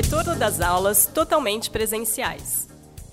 [0.00, 2.68] retorno das aulas totalmente presenciais.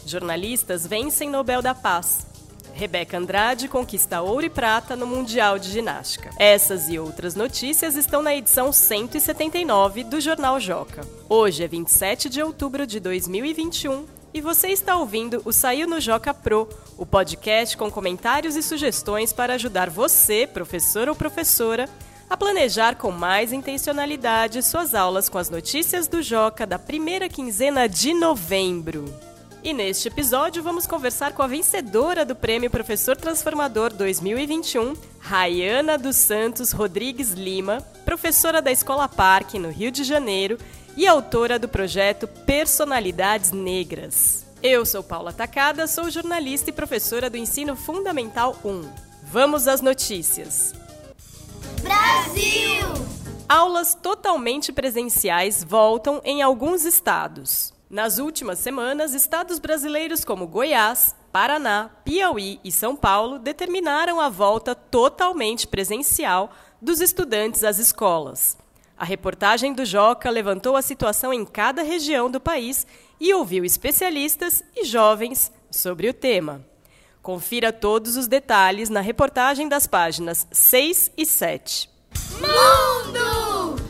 [0.05, 2.27] Jornalistas vencem Nobel da Paz.
[2.75, 6.29] Rebeca Andrade conquista ouro e prata no Mundial de Ginástica.
[6.37, 11.01] Essas e outras notícias estão na edição 179 do Jornal Joca.
[11.27, 16.35] Hoje é 27 de outubro de 2021 e você está ouvindo o Saiu no Joca
[16.35, 21.89] Pro, o podcast com comentários e sugestões para ajudar você, professor ou professora,
[22.29, 27.87] a planejar com mais intencionalidade suas aulas com as notícias do Joca da primeira quinzena
[27.87, 29.05] de novembro.
[29.63, 36.17] E neste episódio vamos conversar com a vencedora do Prêmio Professor Transformador 2021, Rayana dos
[36.17, 40.59] Santos Rodrigues Lima, professora da Escola Parque, no Rio de Janeiro,
[40.95, 44.45] e autora do projeto Personalidades Negras.
[44.61, 48.83] Eu sou Paula Tacada, sou jornalista e professora do Ensino Fundamental 1.
[49.23, 50.84] Vamos às notícias.
[51.85, 52.87] Brasil!
[53.47, 57.71] Aulas totalmente presenciais voltam em alguns estados.
[57.87, 64.73] Nas últimas semanas, estados brasileiros como Goiás, Paraná, Piauí e São Paulo determinaram a volta
[64.73, 66.49] totalmente presencial
[66.81, 68.57] dos estudantes às escolas.
[68.97, 72.87] A reportagem do Joca levantou a situação em cada região do país
[73.19, 76.65] e ouviu especialistas e jovens sobre o tema.
[77.25, 81.89] Confira todos os detalhes na reportagem das páginas 6 e 7.
[82.33, 83.81] Mundo!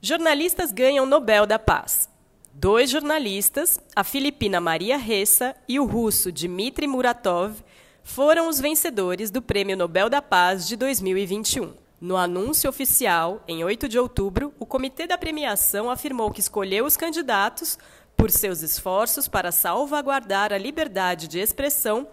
[0.00, 2.08] Jornalistas ganham Nobel da Paz.
[2.54, 7.62] Dois jornalistas, a filipina Maria Ressa e o russo Dmitry Muratov,
[8.02, 11.74] foram os vencedores do Prêmio Nobel da Paz de 2021.
[12.00, 16.96] No anúncio oficial, em 8 de outubro, o comitê da premiação afirmou que escolheu os
[16.96, 17.78] candidatos
[18.16, 22.08] por seus esforços para salvaguardar a liberdade de expressão,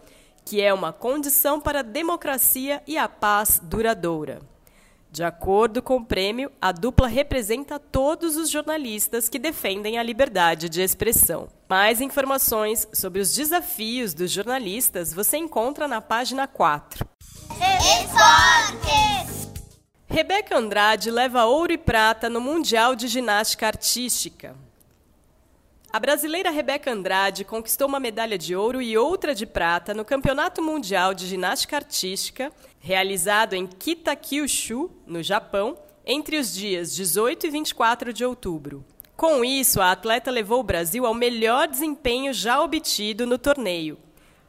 [0.46, 4.42] que é uma condição para a democracia e a paz duradoura.
[5.14, 10.68] De acordo com o prêmio, a dupla representa todos os jornalistas que defendem a liberdade
[10.68, 11.48] de expressão.
[11.70, 17.08] Mais informações sobre os desafios dos jornalistas você encontra na página 4.
[18.02, 19.52] Esportes!
[20.08, 24.56] Rebeca Andrade leva ouro e prata no Mundial de Ginástica Artística.
[25.94, 30.60] A brasileira Rebeca Andrade conquistou uma medalha de ouro e outra de prata no Campeonato
[30.60, 38.12] Mundial de Ginástica Artística, realizado em Kitakyushu, no Japão, entre os dias 18 e 24
[38.12, 38.84] de outubro.
[39.16, 44.00] Com isso, a atleta levou o Brasil ao melhor desempenho já obtido no torneio.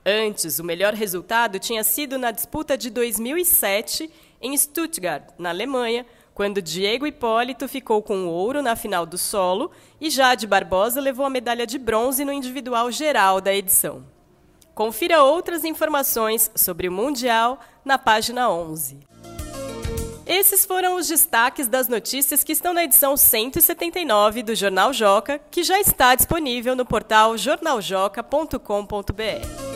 [0.03, 6.61] Antes, o melhor resultado tinha sido na disputa de 2007 em Stuttgart, na Alemanha, quando
[6.61, 11.31] Diego Hipólito ficou com o ouro na final do solo e Jade Barbosa levou a
[11.31, 14.05] medalha de bronze no individual geral da edição.
[14.75, 18.99] Confira outras informações sobre o Mundial na página 11.
[20.27, 25.63] Esses foram os destaques das notícias que estão na edição 179 do Jornal Joca, que
[25.63, 29.75] já está disponível no portal jornaljoca.com.br.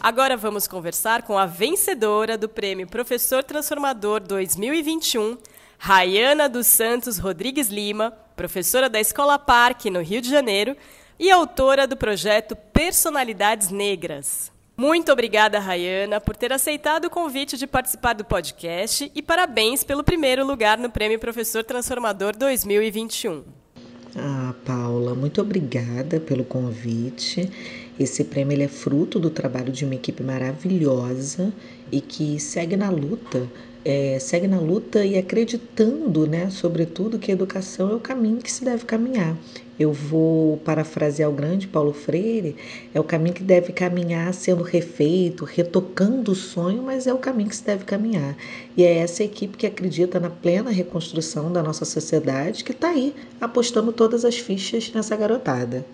[0.00, 5.36] Agora vamos conversar com a vencedora do Prêmio Professor Transformador 2021,
[5.82, 10.76] Rayana dos Santos Rodrigues Lima, professora da Escola Parque, no Rio de Janeiro,
[11.18, 14.52] e autora do projeto Personalidades Negras.
[14.76, 20.04] Muito obrigada, Rayana, por ter aceitado o convite de participar do podcast e parabéns pelo
[20.04, 23.42] primeiro lugar no Prêmio Professor Transformador 2021.
[24.14, 27.50] Ah, Paula, muito obrigada pelo convite.
[27.98, 31.50] Esse prêmio ele é fruto do trabalho de uma equipe maravilhosa
[31.90, 33.48] e que segue na luta
[33.84, 38.52] é, segue na luta e acreditando, né, sobretudo, que a educação é o caminho que
[38.52, 39.36] se deve caminhar.
[39.78, 42.54] Eu vou parafrasear o grande Paulo Freire:
[42.92, 47.48] é o caminho que deve caminhar sendo refeito, retocando o sonho, mas é o caminho
[47.48, 48.36] que se deve caminhar.
[48.76, 53.14] E é essa equipe que acredita na plena reconstrução da nossa sociedade que está aí
[53.40, 55.86] apostando todas as fichas nessa garotada.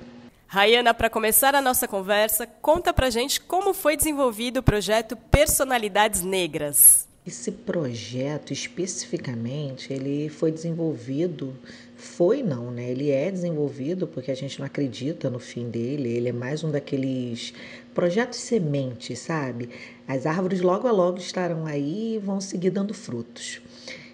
[0.48, 6.22] Rayana, para começar a nossa conversa, conta pra gente como foi desenvolvido o projeto Personalidades
[6.22, 7.05] Negras.
[7.26, 11.52] Esse projeto especificamente, ele foi desenvolvido,
[11.96, 12.88] foi não, né?
[12.88, 16.70] Ele é desenvolvido porque a gente não acredita no fim dele, ele é mais um
[16.70, 17.52] daqueles
[17.92, 19.70] projetos sementes, sabe?
[20.06, 23.60] As árvores logo a logo estarão aí e vão seguir dando frutos.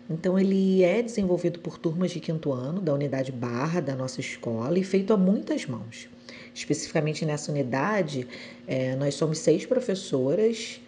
[0.08, 4.78] Então, ele é desenvolvido por turmas de quinto ano da unidade Barra da nossa escola
[4.78, 6.08] e feito a muitas mãos.
[6.54, 8.26] Especificamente nessa unidade,
[8.66, 10.81] é, nós somos seis professoras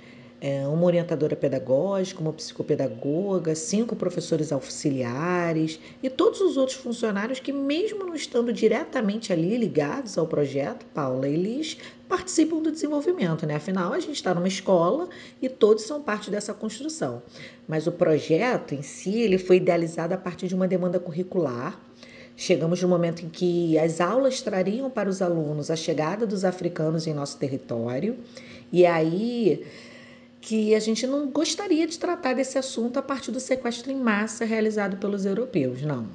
[0.71, 8.05] uma orientadora pedagógica, uma psicopedagoga, cinco professores auxiliares e todos os outros funcionários que, mesmo
[8.05, 13.55] não estando diretamente ali ligados ao projeto, Paula, eles participam do desenvolvimento, né?
[13.55, 15.09] Afinal, a gente está numa escola
[15.41, 17.23] e todos são parte dessa construção.
[17.67, 21.81] Mas o projeto em si, ele foi idealizado a partir de uma demanda curricular
[22.37, 27.07] Chegamos no momento em que as aulas trariam para os alunos a chegada dos africanos
[27.07, 28.17] em nosso território,
[28.73, 29.65] e aí
[30.45, 34.45] que a gente não gostaria de tratar desse assunto a partir do sequestro em massa
[34.45, 36.07] realizado pelos europeus, não.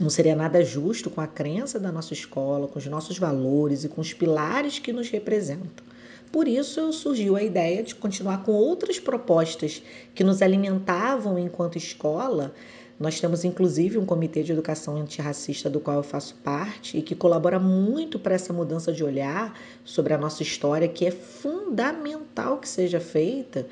[0.00, 3.90] Não seria nada justo com a crença da nossa escola, com os nossos valores e
[3.90, 5.84] com os pilares que nos representam.
[6.32, 9.82] Por isso surgiu a ideia de continuar com outras propostas
[10.14, 12.54] que nos alimentavam enquanto escola
[13.02, 17.16] nós temos inclusive um comitê de educação antirracista do qual eu faço parte e que
[17.16, 22.30] colabora muito para essa mudança de olhar sobre a nossa história, que é fundamental
[22.60, 23.66] que seja feita.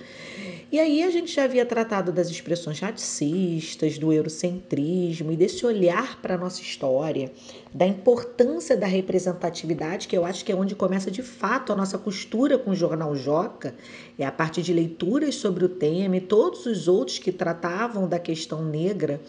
[0.71, 6.21] E aí a gente já havia tratado das expressões racistas, do eurocentrismo e desse olhar
[6.21, 7.33] para a nossa história,
[7.73, 11.99] da importância da representatividade, que eu acho que é onde começa de fato a nossa
[11.99, 13.75] costura com o jornal Joca,
[14.19, 18.19] é a partir de leituras sobre o tema e todos os outros que tratavam da
[18.19, 19.21] questão negra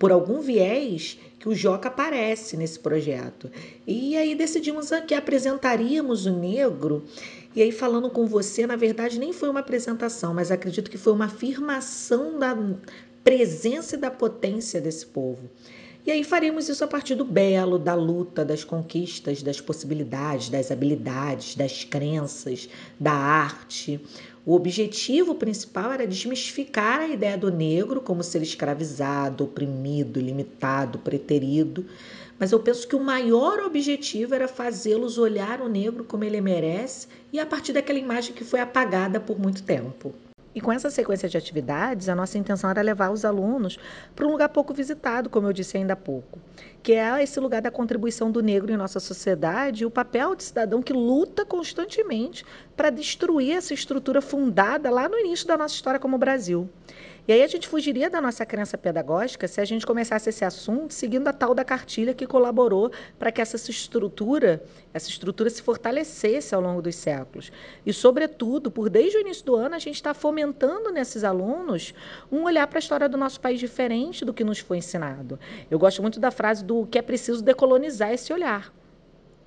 [0.00, 3.50] por algum viés que o Joca aparece nesse projeto.
[3.86, 7.04] E aí decidimos que apresentaríamos o negro.
[7.54, 11.12] E aí, falando com você, na verdade, nem foi uma apresentação, mas acredito que foi
[11.12, 12.56] uma afirmação da
[13.24, 15.50] presença e da potência desse povo.
[16.06, 20.70] E aí faremos isso a partir do belo, da luta, das conquistas, das possibilidades, das
[20.70, 22.68] habilidades, das crenças,
[22.98, 24.00] da arte.
[24.50, 31.86] O objetivo principal era desmistificar a ideia do negro como ser escravizado, oprimido, limitado, preterido.
[32.36, 37.06] Mas eu penso que o maior objetivo era fazê-los olhar o negro como ele merece
[37.32, 40.12] e a partir daquela imagem que foi apagada por muito tempo.
[40.52, 43.78] E com essa sequência de atividades, a nossa intenção era levar os alunos
[44.16, 46.40] para um lugar pouco visitado, como eu disse ainda há pouco,
[46.82, 50.42] que é esse lugar da contribuição do negro em nossa sociedade e o papel de
[50.42, 52.44] cidadão que luta constantemente
[52.76, 56.68] para destruir essa estrutura fundada lá no início da nossa história como Brasil.
[57.30, 60.92] E aí a gente fugiria da nossa crença pedagógica se a gente começasse esse assunto
[60.92, 62.90] seguindo a tal da cartilha que colaborou
[63.20, 64.60] para que essa estrutura,
[64.92, 67.52] essa estrutura se fortalecesse ao longo dos séculos.
[67.86, 71.94] E, sobretudo, por desde o início do ano, a gente está fomentando nesses alunos
[72.32, 75.38] um olhar para a história do nosso país diferente do que nos foi ensinado.
[75.70, 78.72] Eu gosto muito da frase do que é preciso decolonizar esse olhar.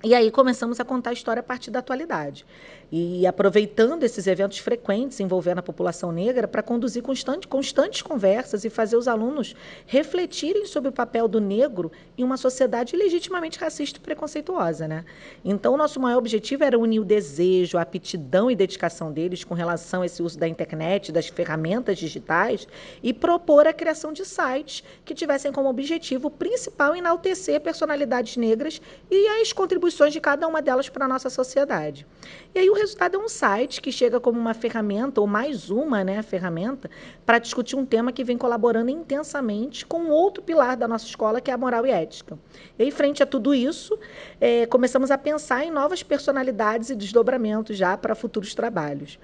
[0.04, 2.44] E aí começamos a contar a história a partir da atualidade.
[2.92, 8.70] E aproveitando esses eventos frequentes envolvendo a população negra para conduzir constante, constantes conversas e
[8.70, 9.56] fazer os alunos
[9.86, 14.86] refletirem sobre o papel do negro em uma sociedade legitimamente racista e preconceituosa.
[14.86, 15.06] Né?
[15.42, 20.02] Então, nosso maior objetivo era unir o desejo, a aptidão e dedicação deles com relação
[20.02, 22.68] a esse uso da internet, das ferramentas digitais
[23.02, 29.26] e propor a criação de sites que tivessem como objetivo principal enaltecer personalidades negras e
[29.40, 32.06] as contribuições contribuições de cada uma delas para a nossa sociedade.
[32.54, 36.02] E aí o resultado é um site que chega como uma ferramenta, ou mais uma
[36.02, 36.90] né, ferramenta,
[37.24, 41.50] para discutir um tema que vem colaborando intensamente com outro pilar da nossa escola, que
[41.50, 42.38] é a moral e ética.
[42.78, 43.98] E aí, frente a tudo isso,
[44.40, 49.18] é, começamos a pensar em novas personalidades e desdobramentos já para futuros trabalhos.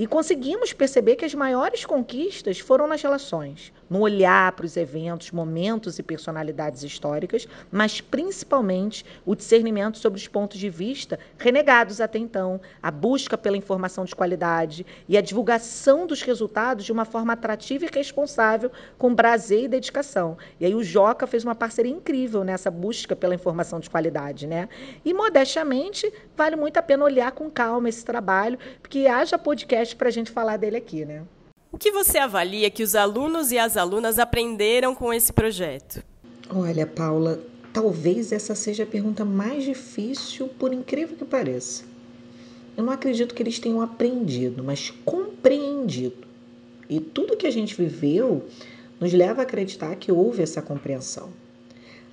[0.00, 5.30] E conseguimos perceber que as maiores conquistas foram nas relações, no olhar para os eventos,
[5.30, 12.18] momentos e personalidades históricas, mas principalmente o discernimento sobre os pontos de vista renegados até
[12.18, 17.34] então, a busca pela informação de qualidade e a divulgação dos resultados de uma forma
[17.34, 20.38] atrativa e responsável, com prazer e dedicação.
[20.58, 24.66] E aí o Joca fez uma parceria incrível nessa busca pela informação de qualidade, né?
[25.04, 30.08] E modestamente vale muito a pena olhar com calma esse trabalho, porque haja podcast para
[30.08, 31.22] a gente falar dele aqui, né?
[31.72, 36.02] O que você avalia que os alunos e as alunas aprenderam com esse projeto?
[36.48, 37.40] Olha, Paula,
[37.72, 41.84] talvez essa seja a pergunta mais difícil, por incrível que pareça.
[42.76, 46.26] Eu não acredito que eles tenham aprendido, mas compreendido.
[46.88, 48.44] E tudo que a gente viveu
[48.98, 51.30] nos leva a acreditar que houve essa compreensão.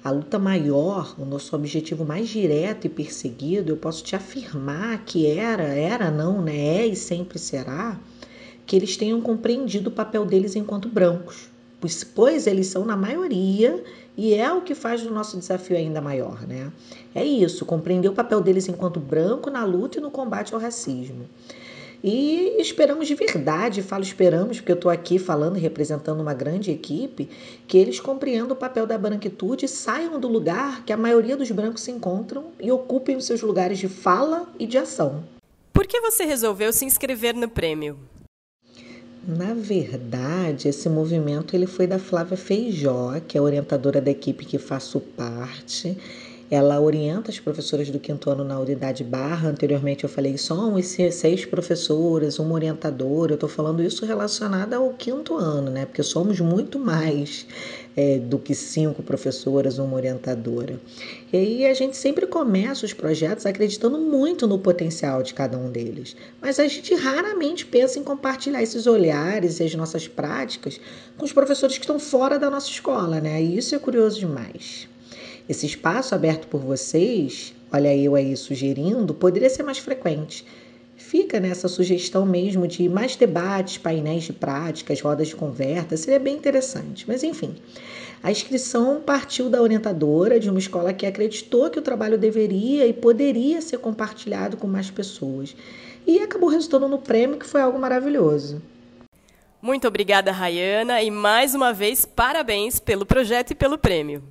[0.03, 5.27] A luta maior, o nosso objetivo mais direto e perseguido, eu posso te afirmar que
[5.27, 6.77] era, era não, né?
[6.77, 7.99] É e sempre será,
[8.65, 11.49] que eles tenham compreendido o papel deles enquanto brancos,
[11.81, 13.83] pois, pois eles são na maioria
[14.15, 16.71] e é o que faz o nosso desafio ainda maior, né?
[17.13, 21.25] É isso, compreender o papel deles enquanto branco na luta e no combate ao racismo.
[22.03, 26.71] E esperamos de verdade, falo esperamos, porque eu estou aqui falando e representando uma grande
[26.71, 27.29] equipe,
[27.67, 31.49] que eles compreendam o papel da branquitude e saiam do lugar que a maioria dos
[31.49, 35.23] brancos se encontram e ocupem os seus lugares de fala e de ação.
[35.73, 37.97] Por que você resolveu se inscrever no prêmio?
[39.27, 44.57] Na verdade, esse movimento ele foi da Flávia Feijó, que é orientadora da equipe que
[44.57, 45.97] faço parte
[46.49, 49.49] Ela orienta as professoras do quinto ano na unidade barra.
[49.49, 53.33] Anteriormente eu falei somos seis professoras, uma orientadora.
[53.33, 55.85] Eu estou falando isso relacionado ao quinto ano, né?
[55.85, 57.45] Porque somos muito mais
[57.97, 60.79] é, do que cinco professoras, uma orientadora.
[61.33, 65.69] E aí a gente sempre começa os projetos acreditando muito no potencial de cada um
[65.69, 66.15] deles.
[66.41, 70.79] Mas a gente raramente pensa em compartilhar esses olhares e as nossas práticas
[71.17, 73.41] com os professores que estão fora da nossa escola, né?
[73.43, 74.87] E isso é curioso demais.
[75.49, 80.45] Esse espaço aberto por vocês, olha eu aí sugerindo, poderia ser mais frequente.
[80.97, 86.35] Fica nessa sugestão mesmo de mais debates, painéis de práticas, rodas de conversa, seria bem
[86.35, 87.05] interessante.
[87.07, 87.55] Mas enfim,
[88.21, 92.91] a inscrição partiu da orientadora de uma escola que acreditou que o trabalho deveria e
[92.91, 95.55] poderia ser compartilhado com mais pessoas.
[96.05, 98.61] E acabou resultando no prêmio, que foi algo maravilhoso.
[99.61, 104.23] Muito obrigada, Rayana, e mais uma vez parabéns pelo projeto e pelo prêmio.